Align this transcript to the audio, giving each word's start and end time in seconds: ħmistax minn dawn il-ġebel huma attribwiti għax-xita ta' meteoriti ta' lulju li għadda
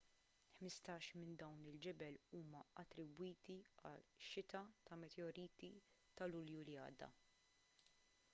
ħmistax 0.59 1.09
minn 1.17 1.35
dawn 1.41 1.67
il-ġebel 1.71 2.17
huma 2.39 2.63
attribwiti 2.85 3.59
għax-xita 3.91 4.65
ta' 4.89 4.99
meteoriti 5.05 5.71
ta' 6.17 6.31
lulju 6.33 6.67
li 6.73 6.81
għadda 6.87 7.15